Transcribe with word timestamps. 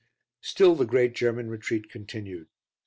Still 0.41 0.73
the 0.73 0.87
great 0.87 1.13
German 1.13 1.47
retreat 1.51 1.91
continued. 1.91 2.47